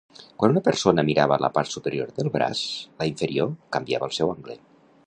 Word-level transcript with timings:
Quan 0.43 0.53
una 0.53 0.61
persona 0.67 1.03
mirava 1.09 1.37
la 1.45 1.51
part 1.57 1.73
superior 1.75 2.17
del 2.17 2.33
braç, 2.39 2.63
la 3.03 3.11
inferior 3.13 3.57
canviava 3.79 4.11
el 4.11 4.17
seu 4.23 4.35
angle. 4.39 4.61